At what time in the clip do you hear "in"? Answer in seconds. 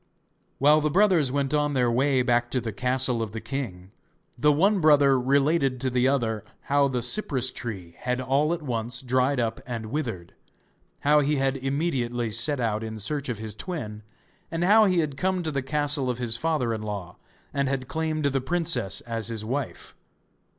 12.83-12.97, 16.73-16.81